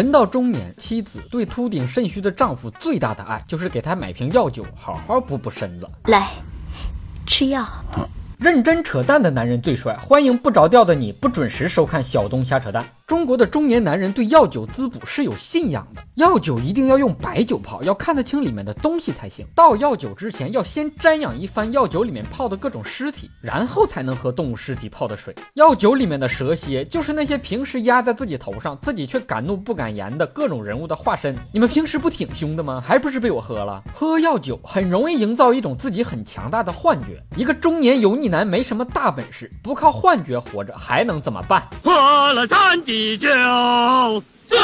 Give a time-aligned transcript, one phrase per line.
[0.00, 5.86] 人到中年，妻子对秃顶肾虚的丈夫最大的爱，就是给他买瓶药酒，好好补补身子。
[6.06, 6.30] 来，
[7.26, 7.68] 吃药。
[8.38, 12.82] 认真扯淡的男人最帅，欢迎不着调的你不准时收看小东瞎扯淡。
[13.10, 19.44] 中国的中年男人对药酒滋补是有信仰的，药酒一定要用白酒泡，要看得清里面的东西才行。
[19.52, 25.34] 倒药酒之前要先瞻仰一番药酒里面泡的各种尸体，然后才能喝动物尸体泡的水。
[25.54, 31.34] 药酒里面的蛇蝎就是那些平时压在自己头上，自己却敢怒不敢言的各种人物的化身。
[31.52, 32.80] 你们平时不挺凶的吗？
[32.86, 33.82] 还不是被我喝了？
[33.92, 37.20] 喝药酒很容易营造一种自己很强大的幻觉。
[37.34, 41.60] 一个中年油腻男没什么大本事，不靠幻觉活着还能怎么办？
[41.82, 43.16] 喝了咱的。
[43.16, 44.56] 酒，只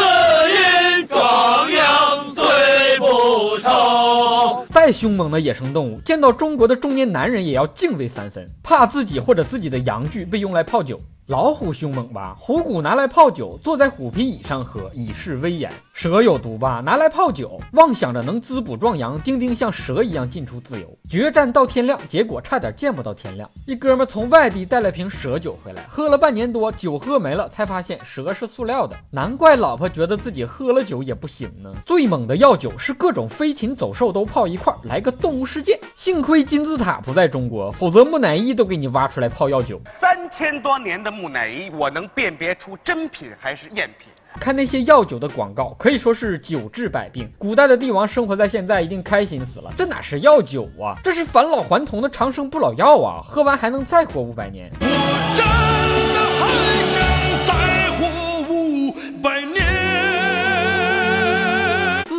[0.51, 4.67] 因壮阳最不愁。
[4.71, 11.01] 再凶猛的野生动物，见到中国的中年男人也要敬畏三分，怕自己或者自己的阳具被用来泡酒。
[11.27, 12.37] 老虎凶猛吧？
[12.39, 15.71] 虎骨拿来泡酒，坐在虎皮椅上喝，以示威严。
[15.99, 16.83] 蛇有毒吧？
[16.85, 19.19] 拿来泡酒，妄想着能滋补壮阳。
[19.23, 23.51] 丁丁像蛇一样进出自由，决战到天亮，结果差点见不到天亮。
[23.67, 28.95] 一哥们从外地带了瓶蛇酒回来，喝了半年多，酒喝没了，才发现蛇是塑料的。
[29.11, 31.73] 难怪老婆觉得自己喝了酒也不行呢。
[31.87, 35.81] 最猛的药酒是各种飞禽走兽都泡一块，来个动物世界。
[35.97, 39.81] 幸亏金字塔不在中国，否则木乃伊都给你挖出来泡药酒。
[39.87, 41.11] 三千多年的。
[41.11, 44.13] 木乃伊，我能辨别出真品还是赝品。
[44.41, 47.31] 看那些药酒的广告，可以说是酒治百病。
[47.39, 49.73] 古代的帝王生活在现在，一定开心死了。
[49.77, 53.23] 这哪是药酒啊，这是返老还童的长生不老药啊！
[53.27, 54.71] 喝完还能再活五百年。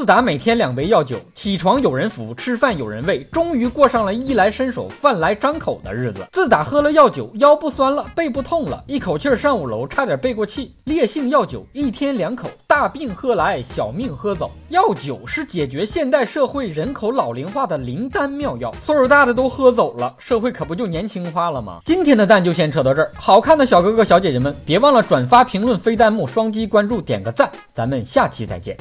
[0.07, 6.25] 打每天两杯药酒，起床有人扶，吃饭有人喂，终于过上了衣来伸手、饭来张口的日子。
[6.31, 10.73] 自打喝了药酒，腰不酸了，背不痛了，一口气上五楼差点背过气。
[10.85, 14.49] 烈性药酒，一天两口，大病喝来，小命喝走。
[14.69, 21.79] 药酒是解决现代社会人口老龄化的灵丹妙药，岁数大的都喝走了，社会可不就年轻化了吗？
[21.83, 28.77] 今天的蛋就先扯到这儿，好看的小哥哥小姐姐们，别忘了转发、评论、飞弹幕、双击关注、点个赞，咱们下期再见。